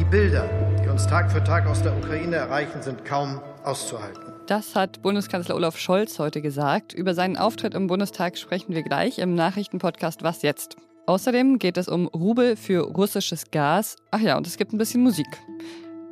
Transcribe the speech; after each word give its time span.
Die 0.00 0.04
Bilder, 0.04 0.48
die 0.84 0.88
uns 0.88 1.06
Tag 1.06 1.32
für 1.32 1.42
Tag 1.42 1.66
aus 1.66 1.82
der 1.82 1.96
Ukraine 1.96 2.36
erreichen, 2.36 2.82
sind 2.82 3.04
kaum 3.06 3.40
auszuhalten. 3.64 4.34
Das 4.46 4.74
hat 4.74 5.00
Bundeskanzler 5.00 5.54
Olaf 5.54 5.78
Scholz 5.78 6.18
heute 6.18 6.42
gesagt. 6.42 6.92
Über 6.92 7.14
seinen 7.14 7.38
Auftritt 7.38 7.74
im 7.74 7.86
Bundestag 7.86 8.36
sprechen 8.36 8.74
wir 8.74 8.82
gleich 8.82 9.18
im 9.18 9.34
Nachrichtenpodcast 9.34 10.22
Was 10.22 10.42
jetzt? 10.42 10.76
Außerdem 11.06 11.58
geht 11.58 11.78
es 11.78 11.88
um 11.88 12.08
Rubel 12.08 12.56
für 12.56 12.80
russisches 12.80 13.50
Gas. 13.50 13.96
Ach 14.10 14.20
ja, 14.20 14.36
und 14.36 14.46
es 14.46 14.58
gibt 14.58 14.74
ein 14.74 14.78
bisschen 14.78 15.02
Musik. 15.02 15.26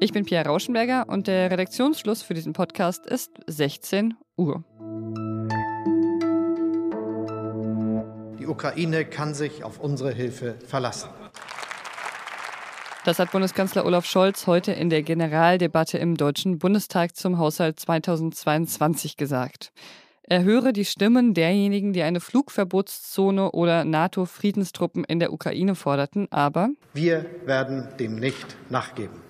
Ich 0.00 0.12
bin 0.12 0.24
Pierre 0.24 0.48
Rauschenberger 0.48 1.08
und 1.08 1.26
der 1.26 1.50
Redaktionsschluss 1.50 2.22
für 2.22 2.32
diesen 2.32 2.54
Podcast 2.54 3.04
ist 3.04 3.32
16 3.48 4.14
Uhr. 4.38 4.64
Ukraine 8.48 9.04
kann 9.04 9.34
sich 9.34 9.64
auf 9.64 9.78
unsere 9.78 10.12
Hilfe 10.12 10.56
verlassen. 10.66 11.10
Das 13.04 13.18
hat 13.18 13.32
Bundeskanzler 13.32 13.86
Olaf 13.86 14.04
Scholz 14.04 14.46
heute 14.46 14.72
in 14.72 14.90
der 14.90 15.02
Generaldebatte 15.02 15.98
im 15.98 16.16
Deutschen 16.16 16.58
Bundestag 16.58 17.16
zum 17.16 17.38
Haushalt 17.38 17.80
2022 17.80 19.16
gesagt. 19.16 19.72
Er 20.30 20.42
höre 20.42 20.72
die 20.72 20.84
Stimmen 20.84 21.32
derjenigen, 21.32 21.94
die 21.94 22.02
eine 22.02 22.20
Flugverbotszone 22.20 23.52
oder 23.52 23.86
NATO-Friedenstruppen 23.86 25.04
in 25.04 25.20
der 25.20 25.32
Ukraine 25.32 25.74
forderten, 25.74 26.26
aber 26.30 26.68
wir 26.92 27.24
werden 27.46 27.88
dem 27.98 28.16
nicht 28.16 28.58
nachgeben. 28.68 29.22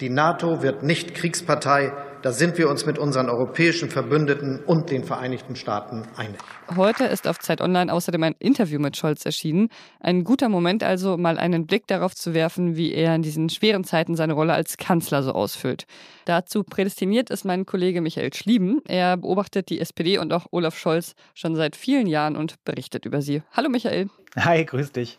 Die 0.00 0.10
NATO 0.10 0.62
wird 0.62 0.84
nicht 0.84 1.14
Kriegspartei. 1.14 1.92
Da 2.24 2.32
sind 2.32 2.56
wir 2.56 2.70
uns 2.70 2.86
mit 2.86 2.98
unseren 2.98 3.28
europäischen 3.28 3.90
Verbündeten 3.90 4.64
und 4.64 4.90
den 4.90 5.04
Vereinigten 5.04 5.56
Staaten 5.56 6.06
einig. 6.16 6.40
Heute 6.74 7.04
ist 7.04 7.28
auf 7.28 7.38
Zeit 7.38 7.60
Online 7.60 7.92
außerdem 7.92 8.22
ein 8.22 8.34
Interview 8.38 8.80
mit 8.80 8.96
Scholz 8.96 9.26
erschienen. 9.26 9.68
Ein 10.00 10.24
guter 10.24 10.48
Moment 10.48 10.82
also, 10.82 11.18
mal 11.18 11.36
einen 11.36 11.66
Blick 11.66 11.86
darauf 11.86 12.14
zu 12.14 12.32
werfen, 12.32 12.76
wie 12.76 12.94
er 12.94 13.14
in 13.14 13.20
diesen 13.20 13.50
schweren 13.50 13.84
Zeiten 13.84 14.16
seine 14.16 14.32
Rolle 14.32 14.54
als 14.54 14.78
Kanzler 14.78 15.22
so 15.22 15.32
ausfüllt. 15.32 15.84
Dazu 16.24 16.62
prädestiniert 16.62 17.28
ist 17.28 17.44
mein 17.44 17.66
Kollege 17.66 18.00
Michael 18.00 18.32
Schlieben. 18.32 18.80
Er 18.88 19.18
beobachtet 19.18 19.68
die 19.68 19.78
SPD 19.78 20.16
und 20.16 20.32
auch 20.32 20.46
Olaf 20.50 20.78
Scholz 20.78 21.16
schon 21.34 21.56
seit 21.56 21.76
vielen 21.76 22.06
Jahren 22.06 22.36
und 22.36 22.54
berichtet 22.64 23.04
über 23.04 23.20
sie. 23.20 23.42
Hallo 23.52 23.68
Michael. 23.68 24.08
Hi, 24.34 24.64
grüß 24.64 24.92
dich. 24.92 25.18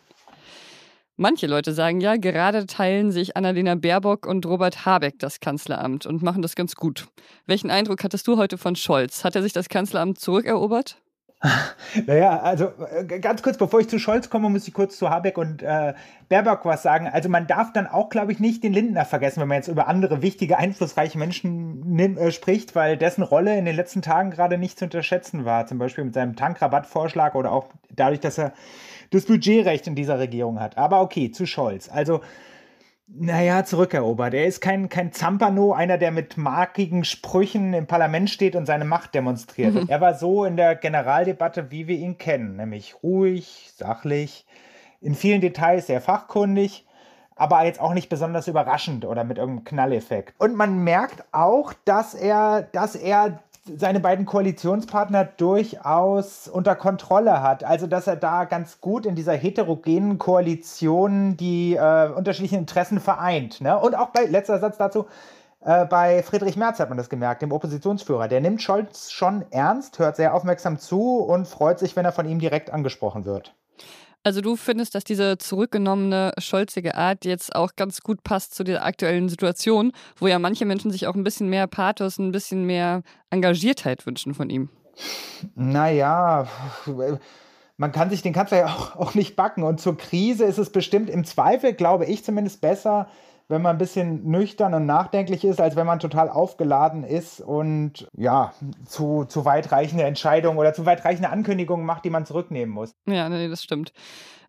Manche 1.18 1.46
Leute 1.46 1.72
sagen 1.72 2.02
ja, 2.02 2.16
gerade 2.16 2.66
teilen 2.66 3.10
sich 3.10 3.38
Annalena 3.38 3.74
Baerbock 3.74 4.26
und 4.26 4.44
Robert 4.44 4.84
Habeck 4.84 5.18
das 5.18 5.40
Kanzleramt 5.40 6.04
und 6.04 6.22
machen 6.22 6.42
das 6.42 6.54
ganz 6.54 6.74
gut. 6.74 7.06
Welchen 7.46 7.70
Eindruck 7.70 8.04
hattest 8.04 8.26
du 8.26 8.36
heute 8.36 8.58
von 8.58 8.76
Scholz? 8.76 9.24
Hat 9.24 9.34
er 9.34 9.42
sich 9.42 9.54
das 9.54 9.70
Kanzleramt 9.70 10.20
zurückerobert? 10.20 10.98
Naja, 12.06 12.40
also 12.40 12.72
äh, 12.90 13.04
ganz 13.20 13.42
kurz, 13.42 13.56
bevor 13.56 13.80
ich 13.80 13.88
zu 13.88 13.98
Scholz 13.98 14.28
komme, 14.28 14.48
muss 14.50 14.68
ich 14.68 14.74
kurz 14.74 14.98
zu 14.98 15.10
Habeck 15.10 15.38
und 15.38 15.62
äh, 15.62 15.94
Baerbock 16.28 16.64
was 16.64 16.82
sagen. 16.82 17.08
Also 17.08 17.28
man 17.28 17.46
darf 17.46 17.72
dann 17.72 17.86
auch, 17.86 18.08
glaube 18.08 18.32
ich, 18.32 18.40
nicht 18.40 18.62
den 18.62 18.72
Lindner 18.72 19.04
vergessen, 19.04 19.40
wenn 19.40 19.48
man 19.48 19.58
jetzt 19.58 19.68
über 19.68 19.88
andere 19.88 20.22
wichtige, 20.22 20.58
einflussreiche 20.58 21.18
Menschen 21.18 21.80
nimm, 21.86 22.18
äh, 22.18 22.32
spricht, 22.32 22.74
weil 22.74 22.96
dessen 22.96 23.22
Rolle 23.22 23.56
in 23.56 23.64
den 23.64 23.76
letzten 23.76 24.02
Tagen 24.02 24.30
gerade 24.30 24.58
nicht 24.58 24.78
zu 24.78 24.84
unterschätzen 24.86 25.44
war. 25.44 25.66
Zum 25.66 25.78
Beispiel 25.78 26.04
mit 26.04 26.14
seinem 26.14 26.36
Tankrabattvorschlag 26.36 27.34
oder 27.34 27.52
auch 27.52 27.66
dadurch, 27.90 28.20
dass 28.20 28.38
er 28.38 28.52
das 29.10 29.24
Budgetrecht 29.26 29.86
in 29.86 29.94
dieser 29.94 30.18
Regierung 30.18 30.60
hat. 30.60 30.76
Aber 30.76 31.00
okay, 31.00 31.30
zu 31.30 31.46
Scholz. 31.46 31.88
Also, 31.88 32.20
naja, 33.08 33.64
zurückerobert. 33.64 34.34
Er 34.34 34.46
ist 34.46 34.60
kein, 34.60 34.88
kein 34.88 35.12
Zampano, 35.12 35.72
einer, 35.72 35.98
der 35.98 36.10
mit 36.10 36.36
markigen 36.36 37.04
Sprüchen 37.04 37.72
im 37.72 37.86
Parlament 37.86 38.30
steht 38.30 38.56
und 38.56 38.66
seine 38.66 38.84
Macht 38.84 39.14
demonstriert. 39.14 39.74
Mhm. 39.74 39.88
Er 39.88 40.00
war 40.00 40.14
so 40.14 40.44
in 40.44 40.56
der 40.56 40.74
Generaldebatte, 40.74 41.70
wie 41.70 41.86
wir 41.86 41.96
ihn 41.96 42.18
kennen, 42.18 42.56
nämlich 42.56 43.02
ruhig, 43.02 43.70
sachlich, 43.76 44.46
in 45.00 45.14
vielen 45.14 45.40
Details 45.40 45.86
sehr 45.86 46.00
fachkundig 46.00 46.86
aber 47.36 47.64
jetzt 47.64 47.80
auch 47.80 47.92
nicht 47.92 48.08
besonders 48.08 48.48
überraschend 48.48 49.04
oder 49.04 49.22
mit 49.22 49.36
irgendeinem 49.36 49.64
Knalleffekt. 49.64 50.34
Und 50.38 50.56
man 50.56 50.82
merkt 50.82 51.22
auch, 51.32 51.74
dass 51.84 52.14
er, 52.14 52.62
dass 52.62 52.96
er 52.96 53.42
seine 53.76 54.00
beiden 54.00 54.26
Koalitionspartner 54.26 55.24
durchaus 55.24 56.48
unter 56.48 56.74
Kontrolle 56.74 57.42
hat. 57.42 57.64
Also, 57.64 57.86
dass 57.86 58.06
er 58.06 58.16
da 58.16 58.44
ganz 58.44 58.80
gut 58.80 59.06
in 59.06 59.14
dieser 59.14 59.34
heterogenen 59.34 60.18
Koalition 60.18 61.36
die 61.36 61.74
äh, 61.74 62.08
unterschiedlichen 62.08 62.58
Interessen 62.58 63.00
vereint. 63.00 63.60
Ne? 63.60 63.78
Und 63.78 63.96
auch 63.96 64.10
bei, 64.10 64.24
letzter 64.26 64.58
Satz 64.58 64.78
dazu, 64.78 65.06
äh, 65.60 65.84
bei 65.84 66.22
Friedrich 66.22 66.56
Merz 66.56 66.78
hat 66.78 66.88
man 66.88 66.98
das 66.98 67.08
gemerkt, 67.08 67.42
dem 67.42 67.52
Oppositionsführer. 67.52 68.28
Der 68.28 68.40
nimmt 68.40 68.62
Scholz 68.62 69.10
schon 69.10 69.44
ernst, 69.50 69.98
hört 69.98 70.16
sehr 70.16 70.34
aufmerksam 70.34 70.78
zu 70.78 71.18
und 71.18 71.48
freut 71.48 71.78
sich, 71.78 71.96
wenn 71.96 72.04
er 72.04 72.12
von 72.12 72.28
ihm 72.28 72.38
direkt 72.38 72.72
angesprochen 72.72 73.24
wird. 73.24 73.54
Also 74.26 74.40
du 74.40 74.56
findest, 74.56 74.96
dass 74.96 75.04
diese 75.04 75.38
zurückgenommene, 75.38 76.32
scholzige 76.38 76.96
Art 76.96 77.24
jetzt 77.24 77.54
auch 77.54 77.76
ganz 77.76 78.00
gut 78.00 78.24
passt 78.24 78.56
zu 78.56 78.64
der 78.64 78.84
aktuellen 78.84 79.28
Situation, 79.28 79.92
wo 80.16 80.26
ja 80.26 80.40
manche 80.40 80.64
Menschen 80.64 80.90
sich 80.90 81.06
auch 81.06 81.14
ein 81.14 81.22
bisschen 81.22 81.48
mehr 81.48 81.68
Pathos, 81.68 82.18
ein 82.18 82.32
bisschen 82.32 82.64
mehr 82.64 83.02
Engagiertheit 83.30 84.04
wünschen 84.04 84.34
von 84.34 84.50
ihm. 84.50 84.68
Naja, 85.54 86.48
man 87.76 87.92
kann 87.92 88.10
sich 88.10 88.22
den 88.22 88.32
Kanzler 88.32 88.58
ja 88.58 88.66
auch, 88.66 88.96
auch 88.96 89.14
nicht 89.14 89.36
backen. 89.36 89.62
Und 89.62 89.80
zur 89.80 89.96
Krise 89.96 90.44
ist 90.44 90.58
es 90.58 90.70
bestimmt 90.70 91.08
im 91.08 91.24
Zweifel, 91.24 91.72
glaube 91.72 92.06
ich 92.06 92.24
zumindest, 92.24 92.60
besser, 92.60 93.08
wenn 93.48 93.62
man 93.62 93.76
ein 93.76 93.78
bisschen 93.78 94.28
nüchtern 94.28 94.74
und 94.74 94.86
nachdenklich 94.86 95.44
ist, 95.44 95.60
als 95.60 95.76
wenn 95.76 95.86
man 95.86 96.00
total 96.00 96.28
aufgeladen 96.28 97.04
ist 97.04 97.40
und 97.40 98.08
ja, 98.16 98.52
zu, 98.84 99.24
zu 99.24 99.44
weitreichende 99.44 100.04
Entscheidungen 100.04 100.58
oder 100.58 100.74
zu 100.74 100.84
weitreichende 100.84 101.30
Ankündigungen 101.30 101.86
macht, 101.86 102.04
die 102.04 102.10
man 102.10 102.26
zurücknehmen 102.26 102.74
muss. 102.74 102.94
Ja, 103.06 103.28
nee, 103.28 103.48
das 103.48 103.62
stimmt. 103.62 103.92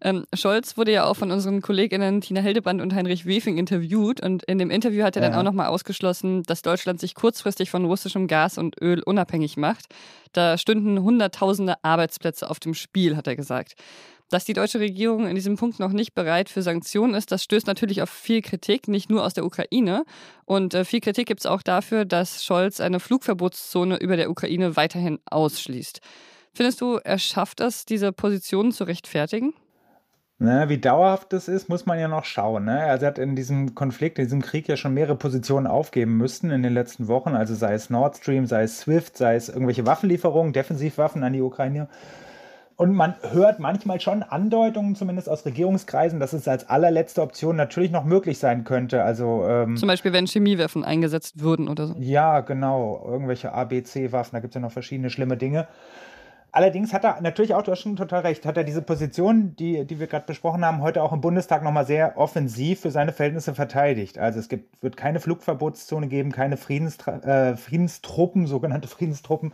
Ähm, 0.02 0.26
Scholz 0.34 0.78
wurde 0.78 0.92
ja 0.92 1.06
auch 1.06 1.16
von 1.16 1.32
unseren 1.32 1.62
Kolleginnen 1.62 2.22
Tina 2.22 2.42
Hildeband 2.42 2.82
und 2.82 2.94
Heinrich 2.94 3.26
Wefing 3.26 3.58
interviewt 3.58 4.22
und 4.22 4.44
in 4.44 4.60
dem 4.60 4.70
Interview 4.70 5.04
hat 5.04 5.16
er 5.16 5.24
ja. 5.24 5.30
dann 5.30 5.40
auch 5.40 5.44
nochmal 5.44 5.68
ausgeschlossen, 5.68 6.44
dass 6.44 6.62
Deutschland 6.62 7.00
sich 7.00 7.16
kurzfristig 7.16 7.72
von 7.72 7.86
russischem 7.86 8.28
Gas 8.28 8.58
und 8.58 8.80
Öl 8.80 9.02
unabhängig 9.02 9.58
macht. 9.58 9.86
Da 10.34 10.58
stünden 10.58 11.02
Hunderttausende 11.02 11.76
Arbeitsplätze 11.84 12.50
auf 12.50 12.60
dem 12.60 12.76
Spiel, 12.76 13.16
hat 13.18 13.28
er 13.28 13.36
gesagt. 13.36 13.74
Dass 14.30 14.44
die 14.44 14.54
deutsche 14.54 14.82
Regierung 14.82 15.26
in 15.26 15.36
diesem 15.36 15.56
Punkt 15.56 15.80
noch 15.80 15.94
nicht 15.94 16.14
bereit 16.14 16.50
für 16.50 16.62
Sanktionen 16.62 17.14
ist, 17.14 17.32
das 17.32 17.44
stößt 17.44 17.66
natürlich 17.66 18.02
auf 18.02 18.10
viel 18.10 18.42
Kritik, 18.42 18.90
nicht 18.90 19.10
nur 19.10 19.24
aus 19.24 19.34
der 19.34 19.46
Ukraine. 19.46 20.04
Und 20.44 20.74
äh, 20.74 20.84
viel 20.84 21.00
Kritik 21.00 21.28
gibt 21.28 21.40
es 21.40 21.46
auch 21.46 21.62
dafür, 21.62 22.04
dass 22.04 22.44
Scholz 22.44 22.82
eine 22.82 23.00
Flugverbotszone 23.00 23.98
über 23.98 24.18
der 24.18 24.30
Ukraine 24.30 24.76
weiterhin 24.76 25.20
ausschließt. 25.26 26.02
Findest 26.54 26.82
du, 26.82 27.00
er 27.04 27.20
schafft 27.20 27.62
es, 27.62 27.86
diese 27.86 28.12
Position 28.12 28.72
zu 28.72 28.84
rechtfertigen? 28.84 29.54
Ne, 30.40 30.66
wie 30.70 30.78
dauerhaft 30.78 31.34
das 31.34 31.48
ist, 31.48 31.68
muss 31.68 31.88
man 31.88 32.00
ja 32.00 32.08
noch 32.08 32.24
schauen. 32.24 32.66
Ne? 32.66 32.80
Also 32.84 33.06
er 33.06 33.08
hat 33.08 33.18
in 33.18 33.36
diesem 33.36 33.74
Konflikt, 33.74 34.20
in 34.20 34.26
diesem 34.26 34.42
Krieg 34.44 34.68
ja 34.68 34.78
schon 34.78 34.94
mehrere 34.94 35.16
Positionen 35.16 35.66
aufgeben 35.66 36.16
müssen 36.18 36.52
in 36.52 36.62
den 36.62 36.74
letzten 36.74 37.08
Wochen. 37.08 37.30
Also 37.30 37.56
sei 37.56 37.74
es 37.74 37.90
Nord 37.90 38.18
Stream, 38.18 38.46
sei 38.46 38.64
es 38.64 38.82
SWIFT, 38.82 39.18
sei 39.18 39.36
es 39.36 39.50
irgendwelche 39.50 39.88
Waffenlieferungen, 39.88 40.54
Defensivwaffen 40.54 41.24
an 41.24 41.34
die 41.34 41.42
Ukraine. 41.42 41.88
Und 42.78 42.94
man 42.94 43.16
hört 43.32 43.58
manchmal 43.58 44.00
schon 44.00 44.22
Andeutungen, 44.22 44.96
zumindest 44.96 45.28
aus 45.30 45.44
Regierungskreisen, 45.48 46.20
dass 46.20 46.34
es 46.34 46.48
als 46.48 46.70
allerletzte 46.70 47.24
Option 47.24 47.56
natürlich 47.56 47.90
noch 47.90 48.06
möglich 48.06 48.38
sein 48.38 48.66
könnte. 48.66 49.04
Also, 49.04 49.44
ähm, 49.48 49.78
Zum 49.78 49.88
Beispiel, 49.88 50.14
wenn 50.14 50.28
Chemiewaffen 50.28 50.84
eingesetzt 50.84 51.42
würden 51.42 51.70
oder 51.70 51.88
so. 51.88 51.96
Ja, 51.98 52.42
genau. 52.42 53.04
Irgendwelche 53.08 53.52
ABC-Waffen, 53.52 54.34
da 54.34 54.42
gibt 54.42 54.52
es 54.52 54.56
ja 54.56 54.62
noch 54.62 54.72
verschiedene 54.72 55.10
schlimme 55.10 55.38
Dinge. 55.38 55.68
Allerdings 56.52 56.94
hat 56.94 57.04
er 57.04 57.20
natürlich 57.22 57.56
auch, 57.56 57.64
du 57.64 57.72
hast 57.72 57.82
schon 57.82 57.96
total 57.96 58.22
recht, 58.22 58.46
hat 58.46 58.58
er 58.58 58.64
diese 58.64 58.84
Position, 58.84 59.56
die, 59.56 59.86
die 59.86 60.00
wir 60.00 60.08
gerade 60.08 60.26
besprochen 60.26 60.64
haben, 60.64 60.82
heute 60.82 61.02
auch 61.02 61.14
im 61.14 61.22
Bundestag 61.22 61.64
nochmal 61.64 61.86
sehr 61.86 62.18
offensiv 62.18 62.82
für 62.82 62.92
seine 62.92 63.12
Verhältnisse 63.12 63.56
verteidigt. 63.56 64.20
Also 64.20 64.40
es 64.40 64.50
gibt, 64.50 64.82
wird 64.84 64.98
keine 64.98 65.20
Flugverbotszone 65.20 66.08
geben, 66.08 66.32
keine 66.32 66.58
Friedenstra 66.58 67.18
äh, 67.18 67.58
Friedenstruppen, 67.58 68.46
sogenannte 68.46 68.88
Friedenstruppen 68.88 69.52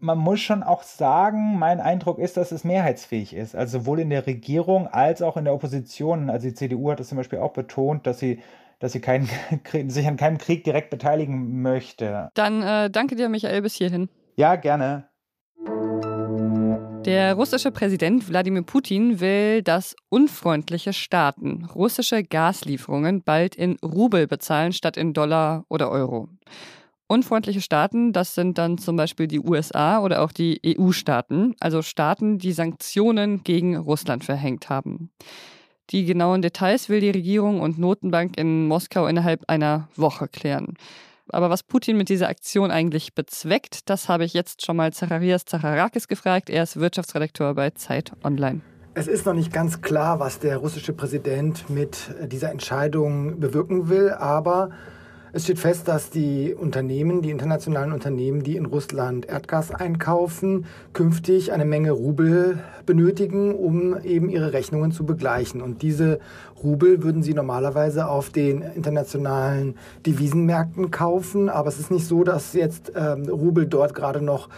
man 0.00 0.18
muss 0.18 0.40
schon 0.40 0.62
auch 0.62 0.82
sagen, 0.82 1.58
mein 1.58 1.80
Eindruck 1.80 2.18
ist, 2.18 2.36
dass 2.36 2.52
es 2.52 2.64
mehrheitsfähig 2.64 3.34
ist. 3.34 3.56
Also 3.56 3.80
sowohl 3.80 4.00
in 4.00 4.10
der 4.10 4.26
Regierung 4.26 4.86
als 4.86 5.22
auch 5.22 5.36
in 5.36 5.44
der 5.44 5.54
Opposition. 5.54 6.30
Also 6.30 6.48
die 6.48 6.54
CDU 6.54 6.90
hat 6.90 7.00
es 7.00 7.08
zum 7.08 7.18
Beispiel 7.18 7.40
auch 7.40 7.52
betont, 7.52 8.06
dass 8.06 8.18
sie, 8.18 8.40
dass 8.78 8.92
sie 8.92 9.00
keinen, 9.00 9.28
sich 9.88 10.06
an 10.06 10.16
keinem 10.16 10.38
Krieg 10.38 10.64
direkt 10.64 10.90
beteiligen 10.90 11.62
möchte. 11.62 12.30
Dann 12.34 12.62
äh, 12.62 12.90
danke 12.90 13.16
dir, 13.16 13.28
Michael, 13.28 13.62
bis 13.62 13.74
hierhin. 13.74 14.08
Ja, 14.36 14.56
gerne. 14.56 15.08
Der 17.04 17.34
russische 17.34 17.70
Präsident 17.70 18.28
Wladimir 18.28 18.62
Putin 18.62 19.20
will, 19.20 19.62
dass 19.62 19.96
unfreundliche 20.10 20.92
Staaten 20.92 21.64
russische 21.64 22.22
Gaslieferungen 22.22 23.22
bald 23.22 23.54
in 23.54 23.76
Rubel 23.82 24.26
bezahlen 24.26 24.72
statt 24.72 24.96
in 24.96 25.14
Dollar 25.14 25.64
oder 25.68 25.90
Euro. 25.90 26.28
Unfreundliche 27.10 27.62
Staaten, 27.62 28.12
das 28.12 28.34
sind 28.34 28.58
dann 28.58 28.76
zum 28.76 28.96
Beispiel 28.96 29.28
die 29.28 29.40
USA 29.40 30.00
oder 30.00 30.20
auch 30.20 30.30
die 30.30 30.60
EU-Staaten, 30.66 31.56
also 31.58 31.80
Staaten, 31.80 32.36
die 32.36 32.52
Sanktionen 32.52 33.42
gegen 33.44 33.76
Russland 33.78 34.24
verhängt 34.24 34.68
haben. 34.68 35.10
Die 35.88 36.04
genauen 36.04 36.42
Details 36.42 36.90
will 36.90 37.00
die 37.00 37.08
Regierung 37.08 37.62
und 37.62 37.78
Notenbank 37.78 38.36
in 38.36 38.66
Moskau 38.66 39.06
innerhalb 39.06 39.44
einer 39.48 39.88
Woche 39.96 40.28
klären. 40.28 40.74
Aber 41.30 41.48
was 41.48 41.62
Putin 41.62 41.96
mit 41.96 42.10
dieser 42.10 42.28
Aktion 42.28 42.70
eigentlich 42.70 43.14
bezweckt, 43.14 43.88
das 43.88 44.10
habe 44.10 44.26
ich 44.26 44.34
jetzt 44.34 44.66
schon 44.66 44.76
mal 44.76 44.92
Zacharias 44.92 45.46
Zacharakis 45.46 46.08
gefragt. 46.08 46.50
Er 46.50 46.64
ist 46.64 46.78
Wirtschaftsredakteur 46.78 47.54
bei 47.54 47.70
Zeit 47.70 48.12
Online. 48.22 48.60
Es 48.92 49.06
ist 49.06 49.24
noch 49.24 49.34
nicht 49.34 49.52
ganz 49.52 49.80
klar, 49.80 50.20
was 50.20 50.40
der 50.40 50.58
russische 50.58 50.92
Präsident 50.92 51.70
mit 51.70 52.10
dieser 52.26 52.50
Entscheidung 52.50 53.40
bewirken 53.40 53.88
will, 53.88 54.10
aber 54.10 54.70
es 55.32 55.44
steht 55.44 55.58
fest, 55.58 55.88
dass 55.88 56.10
die 56.10 56.54
Unternehmen, 56.54 57.20
die 57.20 57.30
internationalen 57.30 57.92
Unternehmen, 57.92 58.42
die 58.42 58.56
in 58.56 58.66
Russland 58.66 59.26
Erdgas 59.26 59.70
einkaufen, 59.70 60.66
künftig 60.94 61.52
eine 61.52 61.66
Menge 61.66 61.92
Rubel 61.92 62.58
benötigen, 62.86 63.54
um 63.54 64.00
eben 64.02 64.30
ihre 64.30 64.52
Rechnungen 64.52 64.90
zu 64.90 65.04
begleichen. 65.04 65.60
Und 65.60 65.82
diese 65.82 66.18
Rubel 66.62 67.02
würden 67.02 67.22
sie 67.22 67.34
normalerweise 67.34 68.08
auf 68.08 68.30
den 68.30 68.62
internationalen 68.62 69.76
Devisenmärkten 70.06 70.90
kaufen. 70.90 71.50
Aber 71.50 71.68
es 71.68 71.78
ist 71.78 71.90
nicht 71.90 72.06
so, 72.06 72.24
dass 72.24 72.54
jetzt 72.54 72.92
ähm, 72.96 73.28
Rubel 73.28 73.66
dort 73.66 73.94
gerade 73.94 74.22
noch 74.22 74.48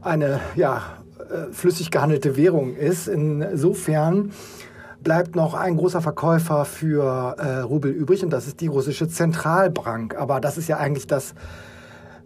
eine 0.00 0.40
ja, 0.54 0.82
äh, 1.18 1.52
flüssig 1.52 1.90
gehandelte 1.90 2.36
Währung 2.36 2.76
ist. 2.76 3.08
Insofern 3.08 4.30
bleibt 5.02 5.36
noch 5.36 5.54
ein 5.54 5.76
großer 5.76 6.00
Verkäufer 6.00 6.64
für 6.64 7.36
äh, 7.38 7.60
Rubel 7.60 7.90
übrig 7.90 8.22
und 8.22 8.30
das 8.30 8.46
ist 8.46 8.60
die 8.60 8.66
russische 8.66 9.08
Zentralbank. 9.08 10.16
Aber 10.16 10.40
das 10.40 10.58
ist 10.58 10.68
ja 10.68 10.76
eigentlich 10.76 11.06
das 11.06 11.34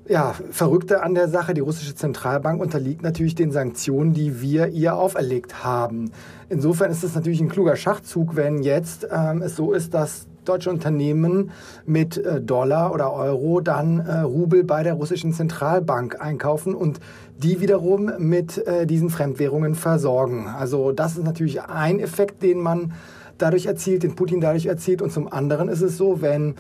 ja, 0.07 0.35
Verrückte 0.51 1.03
an 1.03 1.15
der 1.15 1.29
Sache. 1.29 1.55
Die 1.55 1.61
russische 1.61 1.95
Zentralbank 1.95 2.61
unterliegt 2.61 3.03
natürlich 3.03 3.35
den 3.35 3.53
Sanktionen, 3.53 4.13
die 4.13 4.41
wir 4.41 4.69
ihr 4.69 4.97
auferlegt 4.97 5.65
haben. 5.65 6.11
Insofern 6.49 6.91
ist 6.91 7.05
es 7.05 7.15
natürlich 7.15 7.41
ein 7.41 7.49
kluger 7.49 7.77
Schachzug, 7.77 8.37
wenn 8.37 8.63
jetzt 8.63 9.09
ähm, 9.11 9.43
es 9.43 9.57
so 9.57 9.73
ist, 9.73 9.95
dass 9.95 10.27
deutsche 10.45 10.71
Unternehmen 10.71 11.51
mit 11.87 12.19
äh, 12.19 12.41
Dollar 12.41 12.93
oder 12.93 13.13
Euro 13.13 13.61
dann 13.61 14.01
äh, 14.01 14.21
Rubel 14.21 14.65
bei 14.65 14.83
der 14.83 14.95
russischen 14.95 15.33
Zentralbank 15.33 16.21
einkaufen 16.21 16.75
und 16.75 17.01
die 17.37 17.61
wiederum 17.61 18.13
mit 18.19 18.65
äh, 18.67 18.87
diesen 18.87 19.11
Fremdwährungen 19.11 19.75
versorgen. 19.75 20.47
Also 20.47 20.93
das 20.93 21.17
ist 21.17 21.25
natürlich 21.25 21.63
ein 21.63 22.01
Effekt, 22.01 22.43
den 22.43 22.61
man 22.61 22.93
dadurch 23.39 23.67
erzielt, 23.67 24.03
den 24.03 24.15
Putin 24.15 24.41
dadurch 24.41 24.67
erzielt. 24.67 25.03
Und 25.03 25.13
zum 25.13 25.33
anderen 25.33 25.69
ist 25.69 25.83
es 25.83 25.97
so, 25.97 26.23
wenn 26.23 26.55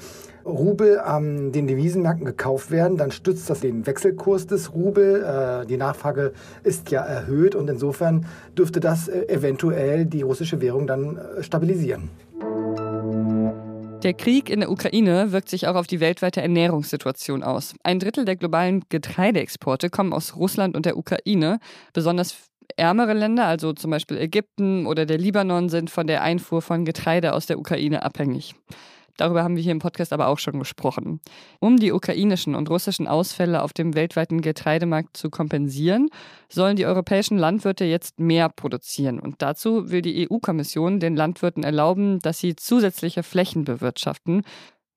Rubel 0.45 1.01
an 1.01 1.53
den 1.53 1.67
Devisenmärkten 1.67 2.27
gekauft 2.27 2.71
werden, 2.71 2.97
dann 2.97 3.11
stützt 3.11 3.49
das 3.49 3.61
den 3.61 3.87
Wechselkurs 3.87 4.47
des 4.47 4.75
Rubel. 4.75 5.23
Äh, 5.23 5.67
die 5.67 5.77
Nachfrage 5.77 6.33
ist 6.63 6.91
ja 6.91 7.03
erhöht 7.03 7.55
und 7.55 7.71
insofern 7.71 8.27
dürfte 8.57 8.81
das 8.81 9.09
äh, 9.09 9.27
eventuell 9.29 10.05
die 10.05 10.23
russische 10.23 10.61
Währung 10.61 10.87
dann 10.87 11.17
äh, 11.17 11.43
stabilisieren. 11.43 12.11
Der 14.05 14.13
Krieg 14.13 14.51
in 14.51 14.61
der 14.61 14.71
Ukraine 14.71 15.33
wirkt 15.33 15.49
sich 15.49 15.67
auch 15.67 15.77
auf 15.77 15.87
die 15.87 15.99
weltweite 15.99 16.43
Ernährungssituation 16.43 17.43
aus. 17.43 17.75
Ein 17.85 18.01
Drittel 18.01 18.27
der 18.27 18.37
globalen 18.37 18.83
Getreideexporte 18.91 19.89
kommen 19.89 20.13
aus 20.13 20.37
Russland 20.37 20.77
und 20.77 20.85
der 20.85 20.99
Ukraine. 20.99 21.59
Besonders 21.95 22.37
ärmere 22.77 23.15
Länder, 23.15 23.47
also 23.47 23.73
zum 23.73 23.91
Beispiel 23.91 24.19
Ägypten 24.19 24.85
oder 24.85 25.07
der 25.07 25.17
Libanon, 25.17 25.71
sind 25.71 25.89
von 25.89 26.07
der 26.07 26.23
Einfuhr 26.23 26.61
von 26.61 26.85
Getreide 26.85 27.33
aus 27.33 27.47
der 27.47 27.59
Ukraine 27.59 28.03
abhängig. 28.03 28.55
Darüber 29.17 29.45
haben 29.45 29.57
wir 29.57 29.63
hier 29.63 29.73
im 29.73 29.79
Podcast 29.79 30.13
aber 30.13 30.29
auch 30.29 30.39
schon 30.39 30.59
gesprochen. 30.59 31.21
Um 31.61 31.79
die 31.79 31.93
ukrainischen 31.93 32.55
und 32.55 32.69
russischen 32.69 33.07
Ausfälle 33.07 33.63
auf 33.63 33.73
dem 33.73 33.95
weltweiten 33.95 34.41
Getreidemarkt 34.41 35.17
zu 35.17 35.31
kompensieren, 35.31 36.09
sollen 36.49 36.77
die 36.77 36.87
europäischen 36.87 37.39
Landwirte 37.39 37.85
jetzt 37.85 38.19
mehr 38.19 38.49
produzieren. 38.49 39.21
Und 39.21 39.43
dazu 39.43 39.91
will 39.91 40.03
die 40.03 40.29
EU-Kommission 40.29 40.99
den 41.01 41.15
Landwirten 41.15 41.63
erlauben, 41.63 42.19
dass 42.21 42.41
sie 42.41 42.57
zusätzliche 42.57 43.23
Flächen 43.23 43.65
bewirtschaften. 43.65 44.43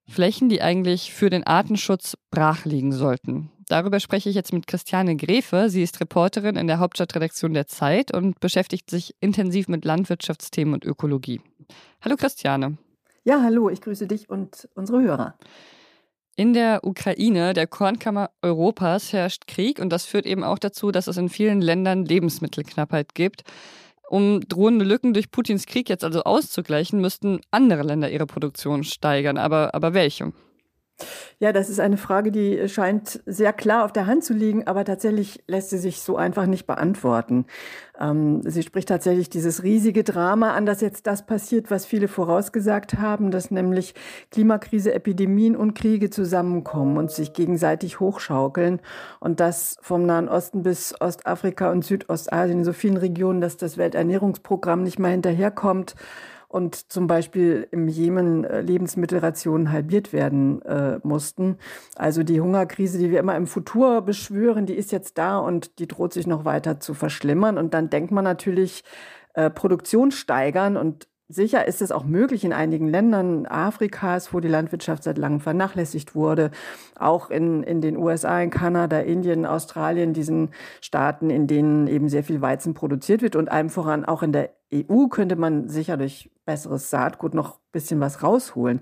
Flächen, 0.10 0.50
die 0.50 0.62
eigentlich 0.62 1.14
für 1.14 1.30
den 1.30 1.46
Artenschutz 1.46 2.18
brach 2.31 2.66
liegen 2.66 2.94
sollten. 2.94 3.52
Darüber 3.68 4.00
spreche 4.00 4.30
ich 4.30 4.36
jetzt 4.36 4.54
mit 4.54 4.66
Christiane 4.66 5.18
Grefe. 5.18 5.69
Sie 5.69 5.84
ist 5.84 6.00
Reporterin 6.00 6.56
in 6.56 6.68
der 6.68 6.80
Hauptstadtredaktion 6.80 7.54
der 7.54 7.68
Zeit 7.68 8.14
und 8.14 8.40
beschäftigt 8.40 8.90
sich 8.90 9.16
intensiv 9.19 9.68
mit 9.68 9.84
Landwirtschaftsthemen 9.84 10.75
und 10.75 10.86
Ökologie. 10.86 11.42
Hallo 12.02 12.16
Christiane. 12.16 12.78
Ja, 13.27 13.41
hallo, 13.41 13.69
ich 13.69 13.81
grüße 13.81 14.07
dich 14.07 14.29
und 14.29 14.69
unsere 14.74 15.01
Hörer. 15.01 15.35
In 16.38 16.53
der 16.53 16.85
Ukraine, 16.85 17.51
der 17.51 17.68
Kornkammer 17.68 18.29
Europas, 18.41 19.12
herrscht 19.12 19.47
Krieg 19.47 19.79
und 19.79 19.89
das 19.89 20.06
führt 20.06 20.25
eben 20.25 20.45
auch 20.45 20.57
dazu, 20.57 20.91
dass 20.91 21.07
es 21.07 21.18
in 21.18 21.27
vielen 21.27 21.59
Ländern 21.59 22.06
Lebensmittelknappheit 22.06 23.15
gibt. 23.15 23.44
Um 24.09 24.39
drohende 24.47 24.85
Lücken 24.85 25.13
durch 25.13 25.29
Putins 25.29 25.65
Krieg 25.65 25.89
jetzt 25.89 26.06
also 26.06 26.24
auszugleichen, 26.24 27.01
müssten 27.01 27.41
andere 27.51 27.83
Länder 27.83 28.09
ihre 28.09 28.27
Produktion 28.27 28.85
steigern. 28.85 29.38
Aber, 29.38 29.75
aber 29.75 29.94
welche? 29.94 30.31
Ja, 31.39 31.53
das 31.53 31.69
ist 31.69 31.79
eine 31.79 31.97
Frage, 31.97 32.31
die 32.31 32.67
scheint 32.67 33.21
sehr 33.27 33.53
klar 33.53 33.85
auf 33.85 33.94
der 33.94 34.07
Hand 34.07 34.23
zu 34.23 34.33
liegen, 34.33 34.65
aber 34.65 34.83
tatsächlich 34.85 35.44
lässt 35.47 35.69
sie 35.69 35.77
sich 35.77 36.01
so 36.01 36.17
einfach 36.17 36.47
nicht 36.47 36.65
beantworten. 36.65 37.45
Ähm, 37.99 38.41
sie 38.44 38.63
spricht 38.63 38.89
tatsächlich 38.89 39.29
dieses 39.29 39.61
riesige 39.61 40.03
Drama 40.03 40.53
an, 40.53 40.65
dass 40.65 40.81
jetzt 40.81 41.05
das 41.05 41.27
passiert, 41.27 41.69
was 41.69 41.85
viele 41.85 42.07
vorausgesagt 42.07 42.95
haben, 42.95 43.29
dass 43.29 43.51
nämlich 43.51 43.94
Klimakrise, 44.31 44.94
Epidemien 44.94 45.55
und 45.55 45.75
Kriege 45.75 46.09
zusammenkommen 46.09 46.97
und 46.97 47.11
sich 47.11 47.33
gegenseitig 47.33 47.99
hochschaukeln 47.99 48.79
und 49.19 49.39
das 49.39 49.77
vom 49.81 50.05
Nahen 50.05 50.29
Osten 50.29 50.63
bis 50.63 50.99
Ostafrika 50.99 51.71
und 51.71 51.85
Südostasien 51.85 52.59
in 52.59 52.65
so 52.65 52.73
vielen 52.73 52.97
Regionen, 52.97 53.41
dass 53.41 53.57
das 53.57 53.77
Welternährungsprogramm 53.77 54.81
nicht 54.81 54.97
mal 54.97 55.11
hinterherkommt 55.11 55.95
und 56.47 56.91
zum 56.91 57.07
Beispiel 57.07 57.67
im 57.71 57.88
Jemen 57.88 58.44
äh, 58.45 58.61
Lebensmittelrationen 58.61 59.71
halbiert 59.71 60.13
werden 60.13 60.61
äh, 60.61 60.99
mussten. 61.03 61.57
Also 61.95 62.23
die 62.23 62.39
Hungerkrise, 62.39 62.97
die 62.97 63.11
wir 63.11 63.19
immer 63.19 63.35
im 63.35 63.47
Futur 63.47 64.01
beschwören, 64.01 64.65
die 64.65 64.75
ist 64.75 64.91
jetzt 64.91 65.17
da 65.17 65.39
und 65.39 65.79
die 65.79 65.88
droht 65.88 66.13
sich 66.13 66.27
noch 66.27 66.45
weiter 66.45 66.79
zu 66.79 66.94
verschlimmern. 66.94 67.57
Und 67.57 67.73
dann 67.73 67.89
denkt 67.89 68.11
man 68.11 68.23
natürlich, 68.23 68.83
äh, 69.33 69.49
Produktion 69.49 70.11
steigern 70.11 70.77
und 70.77 71.07
Sicher 71.29 71.67
ist 71.67 71.81
es 71.81 71.91
auch 71.91 72.05
möglich 72.05 72.45
in 72.45 72.53
einigen 72.53 72.88
Ländern 72.88 73.45
Afrikas, 73.47 74.33
wo 74.33 74.39
die 74.39 74.47
Landwirtschaft 74.47 75.03
seit 75.03 75.17
langem 75.17 75.41
vernachlässigt 75.41 76.15
wurde, 76.15 76.51
auch 76.97 77.29
in, 77.29 77.63
in 77.63 77.81
den 77.81 77.97
USA, 77.97 78.39
in 78.39 78.49
Kanada, 78.49 78.99
Indien, 78.99 79.45
Australien, 79.45 80.13
diesen 80.13 80.51
Staaten, 80.79 81.29
in 81.29 81.45
denen 81.45 81.88
eben 81.88 82.07
sehr 82.07 82.23
viel 82.23 82.39
Weizen 82.39 82.73
produziert 82.73 83.21
wird 83.21 83.35
und 83.35 83.51
allem 83.51 83.69
voran 83.69 84.05
auch 84.05 84.23
in 84.23 84.31
der 84.31 84.56
EU 84.74 85.08
könnte 85.08 85.36
man 85.36 85.69
sicher 85.69 85.98
durch 85.98 86.30
besseres 86.46 86.90
Saatgut 86.90 87.34
noch 87.34 87.56
ein 87.56 87.72
bisschen 87.72 88.00
was 88.00 88.24
rausholen. 88.24 88.81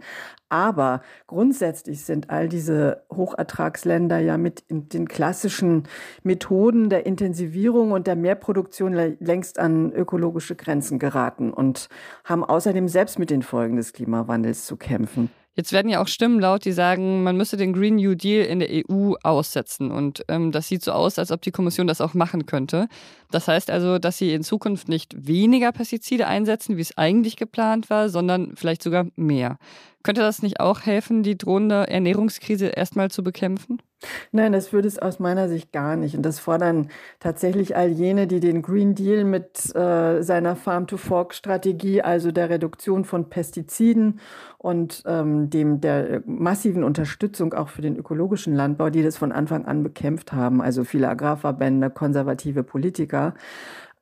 Aber 0.49 1.01
grundsätzlich 1.27 2.05
sind 2.05 2.29
all 2.29 2.47
diese 2.47 3.03
Hochertragsländer 3.11 4.19
ja 4.19 4.37
mit 4.37 4.63
den 4.69 5.07
klassischen 5.07 5.83
Methoden 6.23 6.89
der 6.89 7.05
Intensivierung 7.05 7.91
und 7.91 8.07
der 8.07 8.15
Mehrproduktion 8.15 8.93
längst 8.93 9.59
an 9.59 9.91
ökologische 9.91 10.55
Grenzen 10.55 10.99
geraten 10.99 11.51
und 11.51 11.89
haben 12.23 12.43
außerdem 12.43 12.87
selbst 12.87 13.19
mit 13.19 13.29
den 13.29 13.41
Folgen 13.41 13.75
des 13.75 13.93
Klimawandels 13.93 14.65
zu 14.65 14.77
kämpfen. 14.77 15.29
Jetzt 15.55 15.71
werden 15.71 15.87
ja 15.87 16.01
auch 16.01 16.07
Stimmen 16.07 16.39
laut, 16.39 16.65
die 16.65 16.73
sagen, 16.73 17.23
man 17.23 17.37
müsse 17.37 17.55
den 17.55 17.71
Green 17.71 17.95
New 17.95 18.15
Deal 18.15 18.45
in 18.45 18.59
der 18.59 18.69
EU 18.69 19.13
aussetzen. 19.23 19.89
Und 19.89 20.25
ähm, 20.27 20.51
das 20.51 20.67
sieht 20.67 20.83
so 20.83 20.91
aus, 20.91 21.17
als 21.17 21.31
ob 21.31 21.41
die 21.41 21.51
Kommission 21.51 21.87
das 21.87 22.01
auch 22.01 22.13
machen 22.13 22.45
könnte. 22.45 22.87
Das 23.31 23.47
heißt 23.47 23.71
also, 23.71 23.97
dass 23.97 24.17
sie 24.17 24.33
in 24.33 24.43
Zukunft 24.43 24.89
nicht 24.89 25.15
weniger 25.17 25.71
Pestizide 25.71 26.27
einsetzen, 26.27 26.75
wie 26.75 26.81
es 26.81 26.97
eigentlich 26.97 27.37
geplant 27.37 27.89
war, 27.89 28.09
sondern 28.09 28.55
vielleicht 28.55 28.83
sogar 28.83 29.07
mehr. 29.15 29.57
Könnte 30.03 30.21
das 30.21 30.43
nicht 30.43 30.59
auch 30.59 30.81
helfen, 30.81 31.23
die 31.23 31.37
drohende 31.37 31.87
Ernährungskrise 31.87 32.67
erstmal 32.67 33.09
zu 33.09 33.23
bekämpfen? 33.23 33.79
Nein, 34.31 34.53
das 34.53 34.73
würde 34.73 34.87
es 34.87 34.99
aus 34.99 35.19
meiner 35.19 35.49
Sicht 35.49 35.71
gar 35.71 35.95
nicht. 35.95 36.15
Und 36.15 36.23
das 36.23 36.39
fordern 36.39 36.89
tatsächlich 37.19 37.75
all 37.75 37.89
jene, 37.89 38.27
die 38.27 38.39
den 38.39 38.61
Green 38.61 38.95
Deal 38.95 39.23
mit 39.23 39.75
äh, 39.75 40.21
seiner 40.21 40.55
Farm-to-Fork-Strategie, 40.55 42.01
also 42.01 42.31
der 42.31 42.49
Reduktion 42.49 43.05
von 43.05 43.29
Pestiziden 43.29 44.19
und 44.57 45.03
ähm, 45.05 45.49
dem 45.49 45.81
der 45.81 46.21
massiven 46.25 46.83
Unterstützung 46.83 47.53
auch 47.53 47.69
für 47.69 47.81
den 47.81 47.97
ökologischen 47.97 48.55
Landbau, 48.55 48.89
die 48.89 49.03
das 49.03 49.17
von 49.17 49.31
Anfang 49.31 49.65
an 49.65 49.83
bekämpft 49.83 50.33
haben, 50.33 50.61
also 50.61 50.83
viele 50.83 51.09
Agrarverbände, 51.09 51.89
konservative 51.89 52.63
Politiker, 52.63 53.33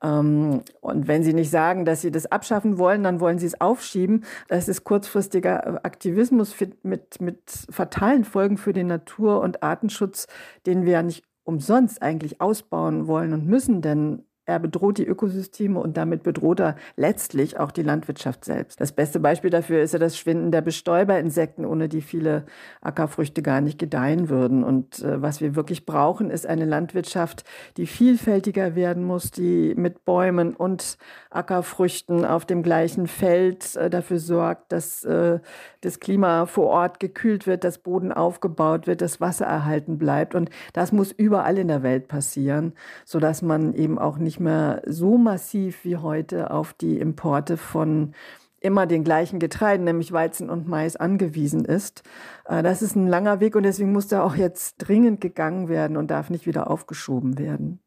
und 0.03 1.07
wenn 1.07 1.24
Sie 1.24 1.33
nicht 1.33 1.50
sagen, 1.50 1.86
dass 1.86 2.01
Sie 2.01 2.12
das 2.12 2.25
abschaffen 2.25 2.77
wollen, 2.77 3.03
dann 3.03 3.22
wollen 3.22 3.39
Sie 3.39 3.45
es 3.45 3.62
aufschieben. 3.62 4.25
Das 4.50 4.67
ist 4.67 4.83
kurzfristiger 4.83 5.86
Aktivismus 5.86 6.53
mit, 6.83 7.22
mit 7.22 7.41
fatalen 7.69 8.25
Folgen 8.25 8.57
für 8.57 8.74
den 8.74 8.88
Natur- 8.88 9.39
und 9.39 9.63
Artenschutz, 9.63 10.27
den 10.65 10.86
wir 10.86 10.93
ja 10.93 11.03
nicht 11.03 11.24
umsonst 11.45 12.01
eigentlich 12.01 12.41
ausbauen 12.41 13.07
wollen 13.07 13.33
und 13.33 13.48
müssen, 13.48 13.81
denn 13.81 14.25
er 14.46 14.60
bedroht 14.60 14.98
die 14.98 15.06
Ökosysteme 15.06 15.80
und 15.80 15.96
damit 15.96 16.24
bedroht 16.24 16.60
er 16.60 16.76
letztlich 16.98 17.60
auch 17.60 17.72
die 17.72 17.82
Landwirtschaft 17.82 18.44
selbst. 18.44 18.82
Das 18.82 18.92
beste 18.92 19.20
Beispiel 19.22 19.50
dafür 19.50 19.82
ist 19.82 19.94
ja 19.94 20.00
das 20.00 20.18
Schwinden 20.18 20.52
der 20.52 20.62
Bestäuberinsekten, 20.62 21.66
ohne 21.66 21.88
die 21.88 22.02
viele 22.02 22.46
Ackerfrüchte 22.82 23.42
gar 23.42 23.62
nicht 23.62 23.80
gedeihen 23.80 24.28
würden. 24.28 24.66
Und 24.66 25.00
äh, 25.00 25.22
was 25.22 25.40
wir 25.40 25.56
wirklich 25.56 25.86
brauchen, 25.86 26.30
ist 26.30 26.46
eine 26.46 26.66
Landwirtschaft, 26.66 27.46
die 27.78 27.88
vielfältiger 27.88 28.76
werden 28.76 29.06
muss, 29.06 29.32
die 29.32 29.76
mit 29.76 30.04
Bäumen 30.04 30.56
und 30.56 30.98
Ackerfrüchten 31.30 32.26
auf 32.26 32.46
dem 32.46 32.64
gleichen 32.64 33.08
Feld 33.08 33.78
äh, 33.78 33.90
dafür 33.90 34.20
sorgt, 34.20 34.74
dass 34.74 35.06
äh, 35.06 35.40
das 35.82 36.02
Klima 36.02 36.48
vor 36.48 36.68
Ort 36.68 37.00
gekühlt 37.00 37.48
wird, 37.48 37.64
dass 37.64 37.78
Boden 37.78 38.12
aufgebaut 38.12 38.88
wird, 38.88 39.02
dass 39.02 39.22
Wasser 39.22 39.46
erhalten 39.46 39.98
bleibt. 39.98 40.36
Und 40.36 40.50
das 40.74 40.92
muss 40.92 41.12
überall 41.14 41.58
in 41.58 41.70
der 41.70 41.82
Welt 41.82 42.10
passieren, 42.10 42.74
sodass 43.06 43.42
man 43.42 43.74
eben 43.74 43.98
auch 43.98 44.18
nicht 44.18 44.33
nicht 44.34 44.40
mehr 44.40 44.82
so 44.88 45.20
massiv 45.20 45.86
wie 45.86 45.98
heute 45.98 46.50
auf 46.50 46.74
die 46.74 46.98
Importe 46.98 47.56
von 47.56 48.16
immer 48.62 48.88
den 48.88 49.04
gleichen 49.04 49.38
Getreiden, 49.38 49.84
nämlich 49.84 50.12
Weizen 50.12 50.50
und 50.50 50.68
Mais, 50.68 50.96
angewiesen 50.96 51.66
ist. 51.66 52.02
Äh, 52.46 52.63
das 52.63 52.82
ist 52.82 52.96
ein 52.96 53.06
langer 53.06 53.40
Weg 53.42 53.56
und 53.56 53.62
deswegen 53.62 53.92
muss 53.92 54.08
da 54.08 54.24
auch 54.24 54.36
jetzt 54.36 54.78
dringend 54.80 55.22
gegangen 55.22 55.70
werden 55.70 55.98
und 55.98 56.10
darf 56.10 56.32
nicht 56.32 56.48
wieder 56.48 56.72
aufgeschoben 56.72 57.38
werden. 57.38 57.80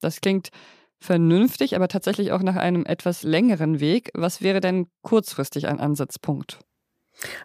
Das 0.00 0.20
klingt 0.20 0.50
vernünftig, 1.00 1.74
aber 1.74 1.88
tatsächlich 1.88 2.32
auch 2.32 2.42
nach 2.42 2.56
einem 2.56 2.84
etwas 2.84 3.22
längeren 3.22 3.80
Weg. 3.80 4.10
Was 4.12 4.42
wäre 4.42 4.60
denn 4.60 4.88
kurzfristig 5.00 5.68
ein 5.68 5.80
Ansatzpunkt? 5.80 6.58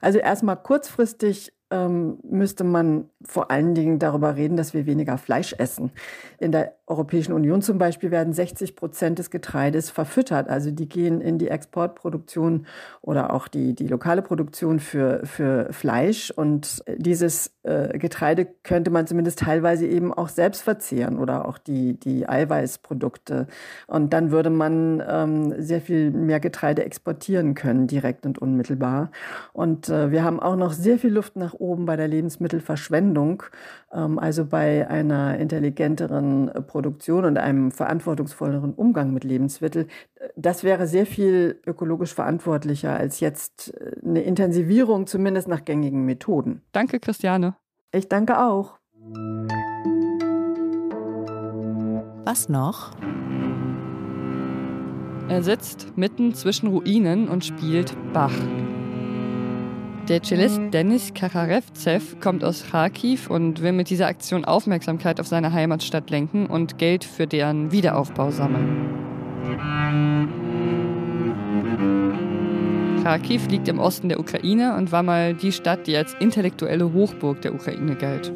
Also 0.02 0.20
erstmal 0.20 0.58
kurzfristig 0.58 1.54
ähm, 1.74 2.20
müsste 2.24 2.64
man 2.64 3.10
vor 3.24 3.50
allen 3.50 3.74
Dingen 3.74 3.98
darüber 3.98 4.36
reden, 4.36 4.58
dass 4.58 4.74
wir 4.74 4.86
weniger 4.86 5.18
Fleisch 5.18 5.54
essen. 5.58 5.92
In 6.40 6.52
der 6.52 6.78
Europäischen 6.94 7.34
Union 7.34 7.64
zum 7.64 7.80
Beispiel 7.80 8.12
werden 8.12 8.34
60 8.34 8.76
Prozent 8.76 9.18
des 9.18 9.32
Getreides 9.32 9.90
verfüttert. 9.90 10.48
Also 10.48 10.70
die 10.70 10.88
gehen 10.88 11.22
in 11.22 11.40
die 11.40 11.48
Exportproduktion 11.48 12.68
oder 13.02 13.34
auch 13.34 13.48
die, 13.48 13.74
die 13.74 13.88
lokale 13.88 14.22
Produktion 14.22 14.80
für, 14.80 15.22
für 15.26 15.74
Fleisch. 15.74 16.30
Und 16.30 16.84
dieses 16.96 17.52
äh, 17.64 17.98
Getreide 17.98 18.46
könnte 18.62 18.92
man 18.92 19.08
zumindest 19.08 19.40
teilweise 19.40 19.88
eben 19.88 20.14
auch 20.14 20.30
selbst 20.30 20.62
verzehren 20.62 21.18
oder 21.18 21.48
auch 21.48 21.58
die, 21.58 22.00
die 22.00 22.30
Eiweißprodukte. 22.30 23.48
Und 23.88 24.14
dann 24.14 24.30
würde 24.30 24.52
man 24.52 25.02
ähm, 25.08 25.56
sehr 25.58 25.82
viel 25.82 26.12
mehr 26.12 26.40
Getreide 26.40 26.86
exportieren 26.86 27.56
können, 27.56 27.88
direkt 27.88 28.28
und 28.28 28.38
unmittelbar. 28.38 29.10
Und 29.52 29.90
äh, 29.90 30.12
wir 30.12 30.24
haben 30.24 30.40
auch 30.40 30.56
noch 30.56 30.74
sehr 30.74 31.00
viel 31.00 31.12
Luft 31.12 31.38
nach 31.38 31.56
oben 31.56 31.86
bei 31.88 31.96
der 31.96 32.08
Lebensmittelverschwendung, 32.08 33.42
ähm, 33.92 34.20
also 34.20 34.46
bei 34.46 34.88
einer 34.88 35.40
intelligenteren 35.40 36.52
Produktion 36.68 36.83
und 37.25 37.38
einem 37.38 37.72
verantwortungsvolleren 37.72 38.74
Umgang 38.74 39.13
mit 39.13 39.24
Lebensmitteln. 39.24 39.88
Das 40.36 40.63
wäre 40.63 40.88
sehr 40.88 41.06
viel 41.06 41.60
ökologisch 41.66 42.13
verantwortlicher 42.13 42.96
als 42.96 43.20
jetzt 43.20 43.74
äh, 43.80 43.96
eine 44.06 44.22
Intensivierung, 44.22 45.08
zumindest 45.08 45.48
nach 45.48 45.66
gängigen 45.66 46.06
Methoden. 46.06 46.62
Danke, 46.72 47.00
Christiane. 47.00 47.56
Ich 47.92 48.10
danke 48.10 48.40
auch. 48.40 48.80
Was 52.25 52.50
noch? 52.50 52.92
Er 55.30 55.44
sitzt 55.44 55.98
mitten 55.98 56.34
zwischen 56.34 56.68
Ruinen 56.68 57.28
und 57.30 57.46
spielt 57.46 57.96
Bach. 58.13 58.34
Der 60.10 60.22
Cellist 60.22 60.60
Denis 60.74 61.14
Kacharevtsev 61.14 62.20
kommt 62.20 62.44
aus 62.44 62.66
Kharkiv 62.70 63.30
und 63.30 63.62
will 63.62 63.72
mit 63.72 63.90
dieser 63.90 64.08
Aktion 64.08 64.44
Aufmerksamkeit 64.44 65.22
auf 65.22 65.28
seine 65.28 65.54
Heimatstadt 65.54 66.10
lenken 66.10 66.46
und 66.46 66.78
Geld 66.78 67.06
für 67.06 67.26
deren 67.26 67.72
Wiederaufbau 67.72 68.30
sammeln. 68.30 68.90
Kharkiv 73.02 73.48
liegt 73.48 73.70
im 73.70 73.80
Osten 73.80 74.10
der 74.10 74.20
Ukraine 74.20 74.76
und 74.76 74.92
war 74.92 75.04
mal 75.04 75.36
die 75.36 75.54
Stadt, 75.54 75.88
die 75.88 75.96
als 75.96 76.16
intellektuelle 76.20 76.92
Hochburg 76.92 77.42
der 77.42 77.56
Ukraine 77.56 77.96
galt. 77.96 78.34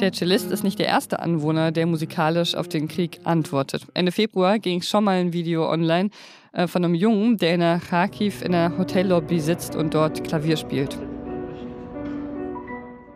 Der 0.00 0.12
Cellist 0.12 0.50
ist 0.50 0.64
nicht 0.64 0.78
der 0.78 0.86
erste 0.86 1.20
Anwohner, 1.20 1.70
der 1.70 1.86
musikalisch 1.86 2.54
auf 2.56 2.68
den 2.68 2.88
Krieg 2.88 3.20
antwortet. 3.24 3.86
Ende 3.94 4.10
Februar 4.10 4.58
ging 4.58 4.82
schon 4.82 5.04
mal 5.04 5.20
ein 5.20 5.32
Video 5.32 5.70
online 5.70 6.10
äh, 6.52 6.66
von 6.66 6.84
einem 6.84 6.94
Jungen, 6.94 7.36
der 7.36 7.54
in 7.54 7.60
der 7.60 7.78
Kharkiv 7.78 8.42
in 8.42 8.52
der 8.52 8.76
Hotellobby 8.76 9.38
sitzt 9.38 9.76
und 9.76 9.94
dort 9.94 10.24
Klavier 10.24 10.56
spielt. 10.56 10.98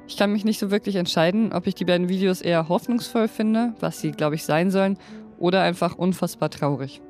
Ich 0.07 0.17
kann 0.17 0.33
mich 0.33 0.45
nicht 0.45 0.59
so 0.59 0.71
wirklich 0.71 0.97
entscheiden, 0.97 1.53
ob 1.53 1.67
ich 1.67 1.75
die 1.75 1.85
beiden 1.85 2.09
Videos 2.09 2.41
eher 2.41 2.69
hoffnungsvoll 2.69 3.29
finde, 3.29 3.75
was 3.81 4.01
sie, 4.01 4.13
glaube 4.13 4.37
ich, 4.37 4.45
sein 4.45 4.71
sollen, 4.71 4.99
oder 5.39 5.63
einfach 5.63 5.97
unfassbar 5.97 6.51
traurig. 6.51 7.01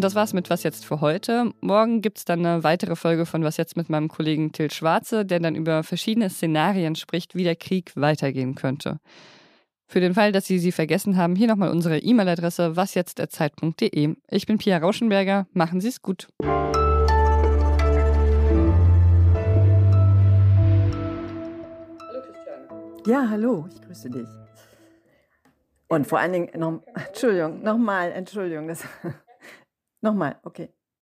Und 0.00 0.04
das 0.04 0.14
war's 0.14 0.32
mit 0.32 0.48
Was 0.48 0.62
jetzt 0.62 0.86
für 0.86 1.02
heute. 1.02 1.52
Morgen 1.60 2.00
gibt's 2.00 2.24
dann 2.24 2.46
eine 2.46 2.64
weitere 2.64 2.96
Folge 2.96 3.26
von 3.26 3.44
Was 3.44 3.58
jetzt 3.58 3.76
mit 3.76 3.90
meinem 3.90 4.08
Kollegen 4.08 4.50
Till 4.50 4.70
Schwarze, 4.70 5.26
der 5.26 5.40
dann 5.40 5.54
über 5.54 5.82
verschiedene 5.82 6.30
Szenarien 6.30 6.96
spricht, 6.96 7.34
wie 7.34 7.44
der 7.44 7.54
Krieg 7.54 7.92
weitergehen 7.96 8.54
könnte. 8.54 8.98
Für 9.86 10.00
den 10.00 10.14
Fall, 10.14 10.32
dass 10.32 10.46
Sie 10.46 10.58
sie 10.58 10.72
vergessen 10.72 11.18
haben, 11.18 11.36
hier 11.36 11.48
nochmal 11.48 11.68
unsere 11.68 11.98
E-Mail-Adresse 11.98 12.76
wasjetzt.zeit.de. 12.76 14.14
Ich 14.30 14.46
bin 14.46 14.56
Pia 14.56 14.78
Rauschenberger. 14.78 15.46
Machen 15.52 15.82
Sie 15.82 15.88
es 15.88 16.00
gut. 16.00 16.28
Ja, 23.06 23.28
hallo, 23.28 23.66
ich 23.70 23.82
grüße 23.82 24.08
dich. 24.08 24.28
Und 25.88 26.06
vor 26.06 26.20
allen 26.20 26.32
Dingen, 26.32 26.48
noch, 26.58 26.80
Entschuldigung, 26.94 27.62
nochmal, 27.62 28.12
Entschuldigung, 28.12 28.66
das 28.66 28.82
Nochmal, 30.02 30.40
okay. 30.44 30.72